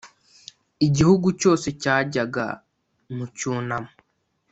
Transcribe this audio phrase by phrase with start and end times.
[0.87, 2.45] Igihugu cyose cyajyaga
[3.15, 3.91] mu cyunamo